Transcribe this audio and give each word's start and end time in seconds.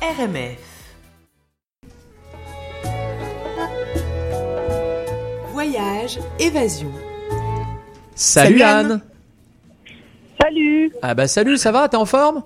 RMF. 0.00 0.58
Voyage, 5.52 6.18
évasion. 6.38 6.90
Salut, 8.14 8.58
Salut, 8.58 8.62
Anne. 8.62 8.90
Anne. 8.92 9.00
Salut 10.40 10.92
Ah 11.02 11.14
bah 11.14 11.26
salut, 11.26 11.56
ça 11.58 11.72
va? 11.72 11.88
T'es 11.88 11.96
en 11.96 12.04
forme? 12.04 12.42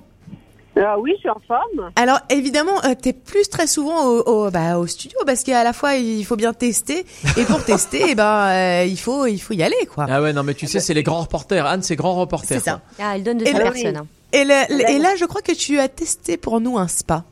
Ah 0.77 0.99
oui, 0.99 1.13
je 1.17 1.21
suis 1.21 1.29
en 1.29 1.41
forme. 1.47 1.91
Alors 1.97 2.21
évidemment, 2.31 2.83
euh, 2.85 2.95
t'es 3.01 3.13
plus 3.13 3.49
très 3.51 3.67
souvent 3.67 4.07
au, 4.07 4.23
au, 4.47 4.51
bah, 4.51 4.79
au 4.79 4.87
studio 4.87 5.19
parce 5.27 5.43
qu'à 5.43 5.63
la 5.63 5.75
fois 5.75 5.97
il 5.97 6.25
faut 6.25 6.37
bien 6.37 6.55
tester 6.55 7.05
et 7.37 7.45
pour 7.45 7.63
tester, 7.67 8.03
eh 8.09 8.15
ben 8.15 8.25
euh, 8.49 8.85
il 8.87 8.99
faut 8.99 9.27
il 9.27 9.39
faut 9.39 9.53
y 9.53 9.63
aller 9.63 9.77
quoi. 9.93 10.07
Ah 10.09 10.23
ouais, 10.23 10.33
non 10.33 10.43
mais 10.43 10.55
tu 10.55 10.67
sais, 10.67 10.81
c'est 10.81 10.95
les 10.95 11.03
grands 11.03 11.21
reporters. 11.21 11.67
Anne, 11.67 11.83
c'est 11.83 11.97
grand 11.97 12.15
reporter. 12.15 12.59
C'est 12.59 12.65
ça. 12.65 12.81
Ah, 12.99 13.13
elle 13.17 13.23
donne 13.23 13.39
de 13.39 13.45
Et 13.45 13.53
sa 13.53 13.59
ben- 13.59 13.71
personne. 13.73 13.97
hein. 13.99 14.07
Et, 14.33 14.45
le- 14.45 14.91
et 14.91 14.99
là, 14.99 15.11
je 15.19 15.27
crois 15.27 15.43
que 15.43 15.53
tu 15.53 15.79
as 15.79 15.89
testé 15.89 16.39
pour 16.39 16.59
nous 16.63 16.79
un 16.79 16.89
spa. 16.89 17.25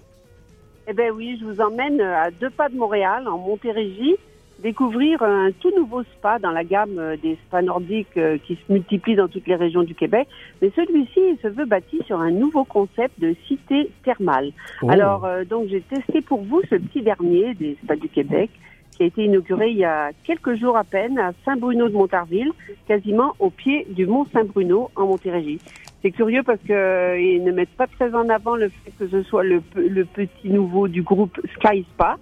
Eh 0.91 0.93
ben 0.93 1.13
oui, 1.13 1.39
je 1.41 1.45
vous 1.45 1.61
emmène 1.61 2.01
à 2.01 2.33
deux 2.33 2.51
pas 2.51 2.69
de 2.69 2.75
Montréal, 2.75 3.29
en 3.29 3.39
Montérégie, 3.39 4.17
découvrir 4.59 5.23
un 5.23 5.53
tout 5.53 5.71
nouveau 5.77 6.03
spa 6.03 6.41
dans 6.41 6.51
la 6.51 6.65
gamme 6.65 6.99
euh, 6.99 7.17
des 7.17 7.39
spas 7.47 7.63
nordiques 7.63 8.17
euh, 8.17 8.39
qui 8.45 8.57
se 8.57 8.73
multiplient 8.73 9.15
dans 9.15 9.29
toutes 9.29 9.47
les 9.47 9.55
régions 9.55 9.85
du 9.85 9.95
Québec. 9.95 10.27
Mais 10.61 10.73
celui-ci, 10.75 11.39
se 11.41 11.47
veut 11.47 11.65
bâti 11.65 12.01
sur 12.07 12.21
un 12.21 12.33
nouveau 12.33 12.65
concept 12.65 13.21
de 13.21 13.37
cité 13.47 13.89
thermale. 14.03 14.51
Oh. 14.83 14.91
Alors, 14.91 15.27
euh, 15.27 15.45
donc, 15.45 15.69
j'ai 15.69 15.81
testé 15.81 16.23
pour 16.23 16.43
vous 16.43 16.61
ce 16.69 16.75
petit 16.75 17.03
dernier 17.03 17.55
des 17.55 17.79
spas 17.85 17.95
du 17.95 18.09
Québec 18.09 18.51
qui 18.97 19.05
a 19.05 19.07
été 19.07 19.25
inauguré 19.27 19.71
il 19.71 19.79
y 19.79 19.85
a 19.85 20.11
quelques 20.25 20.57
jours 20.57 20.77
à 20.77 20.83
peine 20.83 21.21
à 21.21 21.33
Saint-Bruno 21.45 21.89
de 21.89 21.95
Montarville, 21.95 22.51
quasiment 22.89 23.35
au 23.39 23.51
pied 23.51 23.87
du 23.91 24.07
mont 24.07 24.27
Saint-Bruno 24.33 24.91
en 24.97 25.07
Montérégie. 25.07 25.61
C'est 26.03 26.11
curieux 26.13 26.43
parce 26.43 26.61
que 26.67 26.73
euh, 26.73 27.39
ne 27.45 27.53
mettent 27.53 27.77
pas 27.77 27.87
très 27.87 28.15
en 28.15 28.29
avant 28.31 28.57
le 28.57 28.69
fait 28.71 28.91
que 28.99 29.07
ce 29.09 29.23
soit 29.23 29.45
le, 29.45 29.61
pe- 29.61 29.81
le 29.87 30.05
petit 30.07 30.49
nouveau 30.49 30.89
du 30.89 31.03
groupe 31.03 31.39
Sky 31.57 31.85
Spa, 31.93 32.17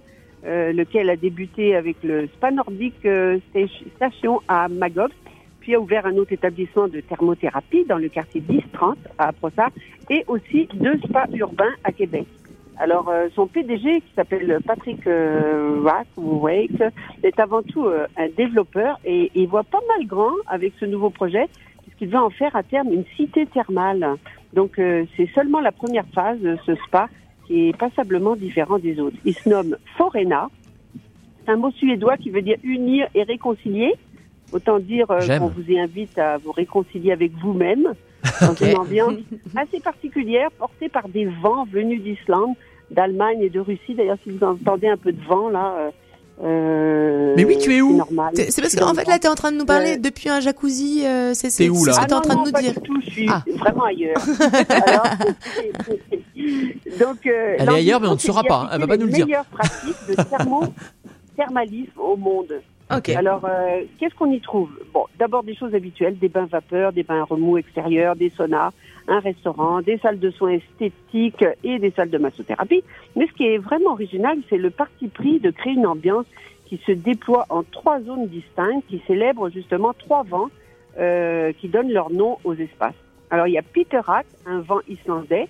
euh, 0.45 0.73
lequel 0.73 1.09
a 1.09 1.15
débuté 1.15 1.75
avec 1.75 1.95
le 2.03 2.27
Spa 2.27 2.51
Nordique 2.51 3.05
euh, 3.05 3.39
sta- 3.55 3.69
Station 3.95 4.41
à 4.49 4.67
Magog, 4.67 5.11
puis 5.61 5.75
a 5.75 5.79
ouvert 5.79 6.05
un 6.05 6.15
autre 6.17 6.33
établissement 6.33 6.87
de 6.89 6.99
thermothérapie 6.99 7.85
dans 7.87 7.97
le 7.97 8.09
quartier 8.09 8.41
10-30 8.41 8.95
à 9.17 9.31
Brossard, 9.31 9.71
et 10.09 10.23
aussi 10.27 10.67
deux 10.73 10.97
spas 10.99 11.27
urbains 11.33 11.73
à 11.85 11.91
Québec. 11.93 12.25
Alors, 12.81 13.11
son 13.35 13.45
PDG, 13.47 13.99
qui 13.99 14.13
s'appelle 14.15 14.57
Patrick 14.65 15.01
ou 16.17 16.21
Wake, 16.39 16.81
est 17.23 17.37
avant 17.37 17.61
tout 17.61 17.85
un 17.87 18.27
développeur 18.37 18.97
et 19.03 19.29
il 19.35 19.47
voit 19.49 19.65
pas 19.65 19.81
mal 19.97 20.07
grand 20.07 20.31
avec 20.47 20.71
ce 20.79 20.85
nouveau 20.85 21.09
projet, 21.09 21.45
puisqu'il 21.99 22.09
veut 22.09 22.23
en 22.23 22.29
faire 22.29 22.55
à 22.55 22.63
terme 22.63 22.91
une 22.91 23.05
cité 23.15 23.45
thermale. 23.45 24.15
Donc, 24.53 24.79
euh, 24.79 25.05
c'est 25.15 25.29
seulement 25.35 25.59
la 25.59 25.71
première 25.71 26.05
phase 26.13 26.39
de 26.39 26.57
ce 26.65 26.75
spa 26.87 27.07
qui 27.45 27.69
est 27.69 27.77
passablement 27.77 28.35
différent 28.35 28.79
des 28.79 28.99
autres. 28.99 29.17
Il 29.25 29.33
se 29.33 29.49
nomme 29.49 29.77
Forena. 29.97 30.49
C'est 31.45 31.51
un 31.51 31.57
mot 31.57 31.71
suédois 31.71 32.17
qui 32.17 32.29
veut 32.29 32.41
dire 32.41 32.57
unir 32.63 33.07
et 33.15 33.23
réconcilier. 33.23 33.93
Autant 34.51 34.79
dire 34.79 35.09
euh, 35.11 35.39
qu'on 35.39 35.47
vous 35.47 35.77
invite 35.77 36.17
à 36.17 36.37
vous 36.37 36.51
réconcilier 36.51 37.11
avec 37.11 37.31
vous-même 37.33 37.93
dans 38.41 38.53
une 38.53 38.77
ambiance 38.77 39.13
assez 39.55 39.79
particulière 39.79 40.49
portée 40.51 40.89
par 40.89 41.07
des 41.07 41.25
vents 41.25 41.65
venus 41.65 42.01
d'Islande, 42.01 42.55
d'Allemagne 42.91 43.41
et 43.41 43.49
de 43.49 43.59
Russie. 43.59 43.93
D'ailleurs, 43.95 44.17
si 44.23 44.31
vous 44.31 44.43
entendez 44.43 44.87
un 44.87 44.97
peu 44.97 45.11
de 45.11 45.23
vent 45.23 45.49
là, 45.49 45.75
euh, 45.77 45.89
euh, 46.41 47.33
Mais 47.35 47.43
oui, 47.45 47.57
tu 47.57 47.75
es 47.75 47.81
où. 47.81 48.01
C'est 48.33 48.61
parce 48.61 48.75
qu'en 48.75 48.93
fait 48.93 49.07
là, 49.07 49.19
t'es 49.19 49.27
en 49.27 49.35
train 49.35 49.51
de 49.51 49.57
nous 49.57 49.65
parler 49.65 49.97
depuis 49.97 50.29
un 50.29 50.39
jacuzzi. 50.39 51.03
euh, 51.05 51.33
c'est 51.33 51.49
c'est- 51.49 51.63
T'es 51.63 51.69
où, 51.69 51.75
c'est 51.75 51.87
là 51.87 51.93
ce 51.93 51.99
que 51.99 52.03
Ah 52.03 52.07
t'es 52.07 52.13
en 52.15 52.21
train 52.21 52.35
non, 52.35 52.41
de 52.43 52.47
nous 52.47 52.51
pas 52.53 52.61
dire. 52.61 52.73
du 52.73 52.79
tout, 52.81 53.01
je 53.05 53.09
suis 53.09 53.29
Ah. 53.29 53.43
vraiment 53.57 53.83
ailleurs. 53.85 54.17
Alors, 54.69 55.03
donc, 56.99 57.25
euh, 57.27 57.55
Elle 57.59 57.69
est 57.69 57.73
ailleurs, 57.73 58.01
mais 58.01 58.07
on 58.07 58.13
ne 58.13 58.17
saura 58.17 58.43
pas, 58.43 58.69
elle 58.73 58.79
va 58.81 58.87
pas 58.87 58.97
nous 58.97 59.05
le 59.07 59.11
dire. 59.11 59.25
meilleures 59.25 59.45
pratiques 59.45 59.95
de 60.07 60.15
thermo-thermalisme 60.15 61.91
au 61.99 62.15
monde. 62.15 62.61
Ok. 62.95 63.09
Alors, 63.09 63.47
qu'est-ce 63.99 64.15
qu'on 64.15 64.31
y 64.31 64.41
trouve? 64.41 64.69
Bon, 64.93 65.05
d'abord 65.19 65.43
des 65.43 65.55
choses 65.55 65.75
habituelles, 65.75 66.17
des 66.17 66.27
bains 66.29 66.47
vapeur, 66.51 66.91
des 66.91 67.03
bains 67.03 67.23
remous 67.23 67.57
extérieurs, 67.59 68.15
des 68.15 68.31
saunas, 68.35 68.71
un 69.09 69.19
restaurant, 69.19 69.81
des 69.81 69.97
salles 69.97 70.19
de 70.19 70.29
soins 70.29 70.51
esthétiques 70.51 71.43
et 71.63 71.79
des 71.79 71.91
salles 71.91 72.11
de 72.11 72.17
massothérapie. 72.17 72.83
Mais 73.15 73.27
ce 73.27 73.33
qui 73.33 73.45
est 73.45 73.57
vraiment 73.57 73.91
original, 73.91 74.37
c'est 74.49 74.57
le 74.57 74.69
parti 74.69 75.07
pris 75.07 75.39
de 75.39 75.49
créer 75.49 75.73
une 75.73 75.87
ambiance 75.87 76.25
qui 76.65 76.79
se 76.85 76.91
déploie 76.91 77.45
en 77.49 77.63
trois 77.63 77.99
zones 78.01 78.27
distinctes, 78.27 78.85
qui 78.87 79.01
célèbrent 79.07 79.49
justement 79.49 79.93
trois 79.93 80.23
vents 80.23 80.49
euh, 80.99 81.51
qui 81.53 81.67
donnent 81.67 81.91
leur 81.91 82.11
nom 82.11 82.37
aux 82.43 82.53
espaces. 82.53 82.93
Alors, 83.31 83.47
il 83.47 83.53
y 83.53 83.57
a 83.57 83.63
Peterak, 83.63 84.27
un 84.45 84.61
vent 84.61 84.79
islandais, 84.87 85.47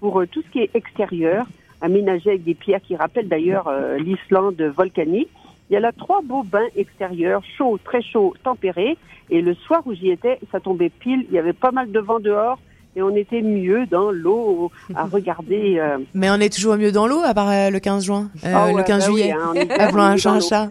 pour 0.00 0.20
euh, 0.20 0.26
tout 0.26 0.42
ce 0.42 0.50
qui 0.50 0.60
est 0.60 0.74
extérieur, 0.74 1.46
aménagé 1.80 2.30
avec 2.30 2.44
des 2.44 2.54
pierres 2.54 2.80
qui 2.80 2.96
rappellent 2.96 3.28
d'ailleurs 3.28 3.68
euh, 3.68 3.98
l'Islande 3.98 4.60
volcanique. 4.60 5.28
Il 5.68 5.74
y 5.74 5.76
a 5.76 5.80
là 5.80 5.92
trois 5.92 6.22
beaux 6.22 6.42
bains 6.42 6.68
extérieurs, 6.76 7.42
chauds, 7.56 7.78
très 7.82 8.02
chauds, 8.02 8.34
tempérés. 8.42 8.96
Et 9.30 9.40
le 9.40 9.54
soir 9.54 9.82
où 9.86 9.94
j'y 9.94 10.10
étais, 10.10 10.38
ça 10.50 10.60
tombait 10.60 10.90
pile. 10.90 11.26
Il 11.28 11.34
y 11.34 11.38
avait 11.38 11.52
pas 11.52 11.70
mal 11.70 11.90
de 11.90 11.98
vent 11.98 12.20
dehors 12.20 12.58
et 12.96 13.02
on 13.02 13.14
était 13.16 13.42
mieux 13.42 13.86
dans 13.86 14.10
l'eau 14.10 14.70
à 14.94 15.04
regarder. 15.12 15.78
euh, 15.78 15.98
Mais 16.14 16.30
on 16.30 16.34
est 16.36 16.52
toujours 16.52 16.76
mieux 16.76 16.92
dans 16.92 17.06
l'eau 17.06 17.20
à 17.24 17.34
part 17.34 17.50
euh, 17.50 17.70
le 17.70 17.80
15 17.80 18.04
juin, 18.04 18.30
euh, 18.44 18.52
ah 18.54 18.72
le 18.72 18.82
15 18.82 19.06
bah 19.06 19.12
oui, 19.12 19.20
juillet. 19.22 19.32
hein, 19.32 19.50
on 19.50 19.54
est 19.54 19.70
Appelons 19.80 20.02
un 20.02 20.16
chat 20.16 20.40
chat. 20.40 20.70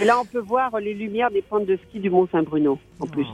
Et 0.00 0.04
là, 0.04 0.18
on 0.20 0.24
peut 0.24 0.40
voir 0.40 0.78
les 0.80 0.94
lumières 0.94 1.30
des 1.30 1.42
pentes 1.42 1.66
de 1.66 1.76
ski 1.88 2.00
du 2.00 2.10
Mont 2.10 2.26
Saint-Bruno, 2.32 2.78
en 3.00 3.06
plus. 3.06 3.26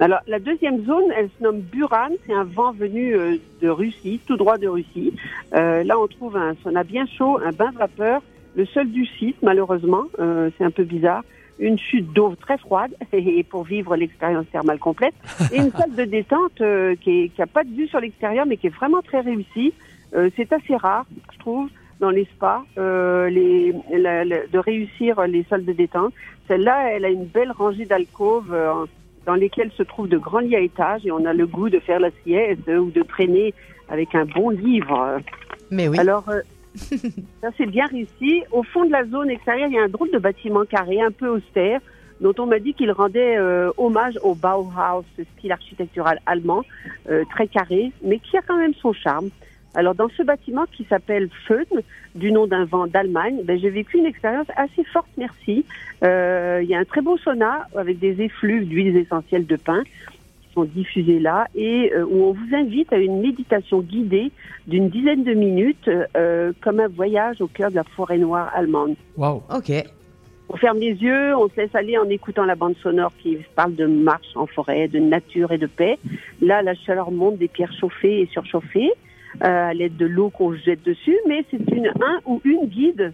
Alors, 0.00 0.20
la 0.26 0.38
deuxième 0.38 0.84
zone, 0.86 1.04
elle 1.16 1.28
se 1.38 1.42
nomme 1.42 1.60
Buran. 1.60 2.08
C'est 2.26 2.32
un 2.32 2.44
vent 2.44 2.72
venu 2.72 3.14
euh, 3.14 3.36
de 3.62 3.68
Russie, 3.68 4.18
tout 4.26 4.36
droit 4.36 4.58
de 4.58 4.66
Russie. 4.66 5.12
Euh, 5.54 5.84
là, 5.84 5.98
on 6.00 6.06
trouve 6.08 6.36
un 6.36 6.54
sauna 6.64 6.82
bien 6.82 7.04
chaud, 7.06 7.38
un 7.44 7.52
bain 7.52 7.70
vapeur, 7.78 8.20
le 8.56 8.64
seul 8.66 8.90
du 8.90 9.06
site, 9.06 9.36
malheureusement. 9.42 10.04
Euh, 10.18 10.50
c'est 10.58 10.64
un 10.64 10.70
peu 10.70 10.84
bizarre. 10.84 11.22
Une 11.58 11.78
chute 11.78 12.12
d'eau 12.12 12.34
très 12.40 12.58
froide 12.58 12.92
et 13.12 13.42
pour 13.44 13.62
vivre 13.64 13.94
l'expérience 13.96 14.46
thermale 14.50 14.78
complète. 14.78 15.14
Et 15.52 15.58
une 15.58 15.70
salle 15.70 15.94
de 15.94 16.04
détente 16.04 16.60
euh, 16.60 16.94
qui 17.00 17.30
n'a 17.38 17.46
pas 17.46 17.62
de 17.64 17.70
vue 17.70 17.86
sur 17.88 18.00
l'extérieur, 18.00 18.44
mais 18.46 18.56
qui 18.56 18.66
est 18.66 18.74
vraiment 18.76 19.02
très 19.02 19.20
réussie. 19.20 19.72
Euh, 20.14 20.30
c'est 20.36 20.52
assez 20.52 20.76
rare, 20.76 21.06
je 21.32 21.38
trouve, 21.38 21.68
dans 22.00 22.10
les 22.10 22.24
spas, 22.36 22.62
euh, 22.78 23.28
les, 23.30 23.72
la- 23.92 24.24
la- 24.24 24.46
de 24.46 24.58
réussir 24.58 25.20
les 25.26 25.44
salles 25.44 25.64
de 25.64 25.72
détente. 25.72 26.12
Celle-là, 26.48 26.90
elle 26.92 27.04
a 27.04 27.08
une 27.08 27.24
belle 27.24 27.52
rangée 27.52 27.84
d'alcôves 27.84 28.52
euh, 28.52 28.84
dans 29.26 29.34
lesquelles 29.34 29.70
se 29.72 29.82
trouvent 29.82 30.08
de 30.08 30.18
grands 30.18 30.40
lits 30.40 30.56
à 30.56 30.60
étages 30.60 31.06
et 31.06 31.10
on 31.12 31.24
a 31.24 31.32
le 31.32 31.46
goût 31.46 31.70
de 31.70 31.78
faire 31.78 32.00
la 32.00 32.10
sieste 32.24 32.68
ou 32.68 32.90
de 32.90 33.02
traîner 33.02 33.54
avec 33.88 34.14
un 34.14 34.24
bon 34.24 34.50
livre. 34.50 35.18
Mais 35.70 35.88
oui. 35.88 35.98
Alors, 35.98 36.28
euh, 36.28 36.40
ça 37.40 37.48
c'est 37.56 37.66
bien 37.66 37.86
réussi. 37.86 38.42
Au 38.50 38.62
fond 38.62 38.84
de 38.84 38.92
la 38.92 39.04
zone 39.06 39.30
extérieure, 39.30 39.68
il 39.68 39.74
y 39.74 39.78
a 39.78 39.84
un 39.84 39.88
drôle 39.88 40.10
de 40.10 40.18
bâtiment 40.18 40.64
carré, 40.64 41.00
un 41.00 41.10
peu 41.10 41.28
austère, 41.28 41.80
dont 42.20 42.34
on 42.38 42.46
m'a 42.46 42.58
dit 42.58 42.74
qu'il 42.74 42.90
rendait 42.90 43.36
euh, 43.36 43.70
hommage 43.76 44.18
au 44.22 44.34
Bauhaus, 44.34 45.04
style 45.36 45.52
architectural 45.52 46.20
allemand, 46.26 46.62
euh, 47.10 47.24
très 47.30 47.46
carré, 47.46 47.92
mais 48.02 48.18
qui 48.18 48.36
a 48.36 48.42
quand 48.42 48.56
même 48.56 48.74
son 48.74 48.92
charme. 48.92 49.30
Alors, 49.76 49.96
dans 49.96 50.08
ce 50.16 50.22
bâtiment 50.22 50.66
qui 50.70 50.84
s'appelle 50.84 51.28
Föhn, 51.48 51.66
du 52.14 52.30
nom 52.30 52.46
d'un 52.46 52.64
vent 52.64 52.86
d'Allemagne, 52.86 53.40
ben, 53.44 53.58
j'ai 53.58 53.70
vécu 53.70 53.98
une 53.98 54.06
expérience 54.06 54.46
assez 54.56 54.84
forte, 54.84 55.08
merci. 55.18 55.64
Euh, 56.04 56.60
il 56.62 56.68
y 56.68 56.74
a 56.76 56.78
un 56.78 56.84
très 56.84 57.00
beau 57.00 57.18
sauna 57.18 57.66
avec 57.76 57.98
des 57.98 58.22
effluves 58.22 58.68
d'huiles 58.68 58.96
essentielles 58.96 59.46
de 59.46 59.56
pin 59.56 59.82
sont 60.54 60.64
diffusés 60.64 61.18
là 61.18 61.46
et 61.54 61.92
euh, 61.92 62.04
où 62.04 62.24
on 62.24 62.32
vous 62.32 62.54
invite 62.54 62.92
à 62.92 62.98
une 62.98 63.20
méditation 63.20 63.80
guidée 63.80 64.30
d'une 64.66 64.88
dizaine 64.88 65.24
de 65.24 65.34
minutes, 65.34 65.90
euh, 66.16 66.52
comme 66.62 66.80
un 66.80 66.88
voyage 66.88 67.40
au 67.40 67.46
cœur 67.46 67.70
de 67.70 67.76
la 67.76 67.84
forêt 67.84 68.18
noire 68.18 68.50
allemande. 68.54 68.94
Waouh. 69.16 69.42
Ok. 69.54 69.72
On 70.48 70.56
ferme 70.56 70.78
les 70.78 70.92
yeux, 70.92 71.36
on 71.36 71.48
se 71.48 71.56
laisse 71.56 71.74
aller 71.74 71.98
en 71.98 72.08
écoutant 72.08 72.44
la 72.44 72.54
bande 72.54 72.76
sonore 72.82 73.12
qui 73.18 73.38
parle 73.56 73.74
de 73.74 73.86
marche 73.86 74.36
en 74.36 74.46
forêt, 74.46 74.88
de 74.88 74.98
nature 74.98 75.52
et 75.52 75.58
de 75.58 75.66
paix. 75.66 75.98
Là, 76.40 76.62
la 76.62 76.74
chaleur 76.74 77.10
monte 77.10 77.38
des 77.38 77.48
pierres 77.48 77.72
chauffées 77.72 78.20
et 78.20 78.26
surchauffées 78.26 78.92
euh, 79.42 79.70
à 79.70 79.74
l'aide 79.74 79.96
de 79.96 80.06
l'eau 80.06 80.30
qu'on 80.30 80.54
jette 80.54 80.84
dessus, 80.84 81.18
mais 81.26 81.44
c'est 81.50 81.70
une 81.74 81.88
un 81.88 82.20
ou 82.26 82.40
une 82.44 82.66
guide 82.66 83.12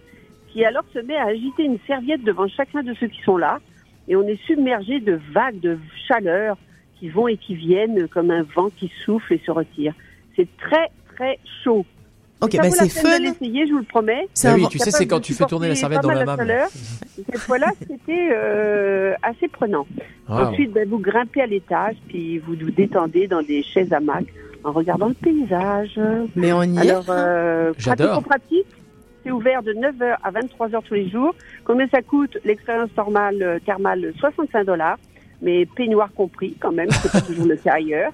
qui 0.49 0.65
alors 0.65 0.83
se 0.93 0.99
met 0.99 1.15
à 1.15 1.27
agiter 1.27 1.63
une 1.63 1.79
serviette 1.87 2.23
devant 2.23 2.47
chacun 2.47 2.83
de 2.83 2.93
ceux 2.95 3.07
qui 3.07 3.21
sont 3.21 3.37
là, 3.37 3.59
et 4.07 4.15
on 4.15 4.27
est 4.27 4.39
submergé 4.45 4.99
de 4.99 5.19
vagues 5.33 5.59
de 5.61 5.79
chaleur 6.07 6.57
qui 7.01 7.09
vont 7.09 7.27
et 7.27 7.35
qui 7.35 7.55
viennent 7.55 8.07
comme 8.07 8.29
un 8.29 8.43
vent 8.43 8.69
qui 8.77 8.91
souffle 9.03 9.33
et 9.33 9.41
se 9.43 9.49
retire. 9.49 9.93
C'est 10.35 10.47
très 10.57 10.91
très 11.15 11.39
chaud. 11.63 11.83
Ok, 12.41 12.55
bah 12.57 12.69
c'est 12.69 12.89
fun. 12.89 13.19
l'essayer, 13.19 13.67
je 13.67 13.73
vous 13.73 13.79
le 13.79 13.85
promets. 13.85 14.27
C'est 14.33 14.47
Bah 14.47 14.53
un 14.53 14.57
oui, 14.57 14.67
tu 14.69 14.77
sais, 14.77 14.91
c'est 14.91 15.07
quand 15.07 15.19
tu 15.19 15.33
fais 15.33 15.45
tourner 15.45 15.67
la 15.67 15.75
serviette 15.75 16.01
dans 16.01 16.11
la 16.11 16.25
chaleur. 16.25 16.69
Cette 17.15 17.37
fois-là, 17.37 17.71
c'était 17.79 18.29
euh, 18.31 19.13
assez 19.23 19.47
prenant. 19.47 19.85
Waouh. 20.29 20.45
Ensuite, 20.45 20.71
ben, 20.71 20.87
vous 20.87 20.99
grimpez 20.99 21.41
à 21.41 21.47
l'étage, 21.47 21.95
puis 22.07 22.37
vous 22.39 22.53
vous 22.59 22.71
détendez 22.71 23.27
dans 23.27 23.41
des 23.41 23.63
chaises 23.63 23.91
hamacs 23.93 24.33
en 24.63 24.71
regardant 24.71 25.07
le 25.07 25.13
paysage. 25.15 25.99
Mais 26.35 26.53
on 26.53 26.63
y 26.63 26.77
est. 26.77 26.89
Alors, 26.91 27.05
euh, 27.09 27.73
J'adore. 27.77 28.23
pratique 28.23 28.67
c'est 29.23 29.31
ouvert 29.31 29.61
de 29.61 29.73
9h 29.73 30.17
à 30.23 30.31
23h 30.31 30.81
tous 30.83 30.93
les 30.93 31.09
jours. 31.09 31.35
Combien 31.63 31.87
ça 31.89 32.01
coûte 32.01 32.37
L'expérience 32.43 32.89
normale 32.97 33.41
euh, 33.41 33.59
thermale, 33.65 34.13
65 34.19 34.65
dollars, 34.65 34.97
mais 35.41 35.65
peignoir 35.65 36.09
compris 36.13 36.55
quand 36.59 36.71
même, 36.71 36.89
c'est 36.91 37.11
pas 37.11 37.21
toujours 37.21 37.45
le 37.47 37.55
cas 37.57 37.73
ailleurs. 37.73 38.11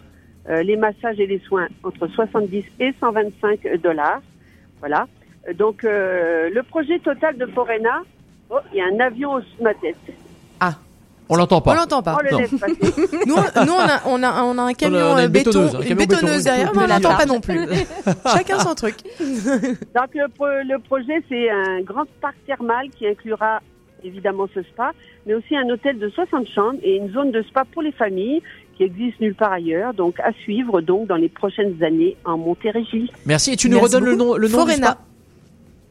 Euh, 0.50 0.64
les 0.64 0.78
massages 0.78 1.20
et 1.20 1.28
les 1.28 1.40
soins 1.40 1.68
entre 1.84 2.08
70 2.08 2.64
et 2.80 2.94
125 3.00 3.60
dollars. 3.84 4.22
Voilà. 4.80 5.08
Donc, 5.58 5.84
euh, 5.84 6.50
le 6.54 6.64
projet 6.64 7.00
total 7.00 7.38
de 7.38 7.46
Forena, 7.48 8.02
oh, 8.50 8.58
il 8.74 8.78
y 8.78 8.82
a 8.82 8.86
un 8.86 9.00
avion 9.06 9.34
au-dessus 9.34 9.58
de 9.60 9.64
ma 9.64 9.74
tête. 9.74 9.98
On 11.30 11.36
l'entend 11.36 11.58
On 11.58 11.62
pas. 11.62 11.76
l'entend 11.76 12.02
pas. 12.02 12.16
Oh, 12.18 12.24
le 12.24 12.32
Non. 12.32 12.38
laisse 12.40 12.56
passer. 12.58 12.76
Nous, 13.28 13.36
on- 13.36 13.66
nous 13.66 13.74
on, 13.74 13.80
a, 13.80 14.00
on, 14.06 14.24
a, 14.24 14.44
on 14.44 14.58
a 14.58 14.62
un 14.62 14.74
camion 14.74 15.00
On 15.12 15.16
a 15.16 15.24
une 15.24 15.26
euh, 15.26 15.28
béton, 15.28 15.50
bétonneuse, 15.50 15.76
un 15.76 15.80
une 15.82 15.88
camion 15.90 15.96
bétonneuse 16.06 16.32
béton. 16.38 16.44
derrière, 16.46 16.72
mais 16.74 16.78
on 16.80 16.82
Ne 16.84 16.88
l'entend 16.88 17.10
pas 17.10 17.18
pas. 17.18 17.26
non 17.26 17.42
plus. 17.42 17.60
Chacun 18.34 18.60
son 18.60 18.76
truc. 18.76 18.96
Donc, 19.20 20.16
le, 20.16 20.30
pro- 20.30 20.46
le 20.48 20.80
projet, 20.80 21.22
c'est 21.28 21.50
un 21.50 21.82
grand 21.82 22.06
parc 22.22 22.36
thermal 22.46 22.88
qui 22.92 23.06
inclura 23.08 23.60
évidemment 24.04 24.48
ce 24.54 24.62
spa, 24.64 24.92
mais 25.26 25.34
aussi 25.34 25.56
un 25.56 25.70
hôtel 25.70 26.00
de 26.00 26.10
60 26.10 26.48
chambres 26.48 26.80
et 26.84 26.96
une 26.96 27.12
zone 27.12 27.32
de 27.32 27.42
spa 27.44 27.66
pour 27.66 27.82
les 27.82 27.92
familles 27.92 28.42
qui 28.78 28.84
existe 28.84 29.20
nulle 29.20 29.36
part 29.36 29.52
ailleurs. 29.52 29.94
Donc, 29.94 30.20
à 30.20 30.32
suivre 30.44 30.82
donc 30.82 31.08
dans 31.08 31.16
les 31.16 31.30
prochaines 31.30 31.82
années 31.84 32.16
en 32.26 32.38
Montérégie. 32.38 33.12
Merci. 33.26 33.54
Et 33.54 33.56
tu 33.56 33.70
nous 33.70 33.78
Merci 33.78 33.96
redonnes 33.96 34.10
le 34.10 34.16
nom, 34.16 34.36
le 34.36 34.48
nom 34.48 34.66
du 34.66 34.72
Forena. 34.72 34.88
spa? 34.88 34.98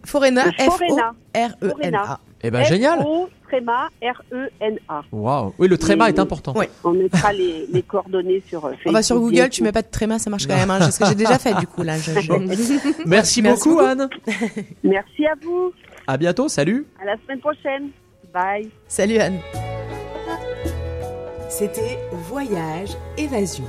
Le 0.03 0.08
Forena, 0.08 0.44
Forena. 0.53 1.14
F-O-R-E-N-A. 1.35 2.20
Eh 2.42 2.50
ben 2.50 2.62
génial. 2.64 3.00
F-O, 3.00 3.28
tréma, 3.48 3.88
R-E-N-A. 4.02 5.02
Waouh. 5.10 5.54
Oui, 5.58 5.68
le 5.68 5.78
tréma 5.78 6.08
Et- 6.08 6.12
est 6.14 6.18
important. 6.18 6.52
Ouais. 6.54 6.68
On 6.84 6.92
mettra 6.92 7.32
les, 7.32 7.66
les 7.72 7.82
coordonnées 7.82 8.42
sur 8.46 8.64
euh, 8.64 8.70
Facebook. 8.70 8.86
On 8.88 8.92
va 8.92 9.02
sur 9.02 9.18
Google, 9.18 9.48
tu 9.48 9.62
mets 9.62 9.72
pas 9.72 9.82
de 9.82 9.90
tréma, 9.90 10.18
ça 10.18 10.30
marche 10.30 10.46
quand 10.46 10.54
même. 10.56 10.70
Hein, 10.70 10.78
c'est 10.82 10.90
ce 10.92 10.98
que 11.00 11.06
j'ai 11.06 11.14
déjà 11.14 11.38
fait 11.38 11.54
du 11.54 11.66
coup 11.66 11.82
là. 11.82 11.96
je- 11.98 12.20
je- 12.20 12.32
Merci, 13.06 13.42
Merci 13.42 13.42
beaucoup, 13.42 13.70
beaucoup. 13.70 13.80
Anne. 13.80 14.08
Merci 14.84 15.26
à 15.26 15.32
vous. 15.42 15.72
À 16.06 16.16
bientôt. 16.16 16.48
Salut. 16.48 16.86
À 17.00 17.04
la 17.06 17.16
semaine 17.24 17.40
prochaine. 17.40 17.88
Bye. 18.32 18.68
Salut 18.86 19.16
Anne. 19.18 19.38
C'était 21.48 21.98
Voyage 22.28 22.90
Évasion. 23.16 23.64